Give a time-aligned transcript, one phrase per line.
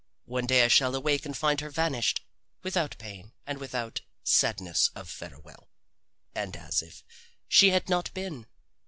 [0.25, 2.25] One day I shall awake and find her vanished
[2.63, 5.69] without pain and without "sadness of farewell,"
[6.33, 7.03] and as if
[7.47, 8.47] she had not been.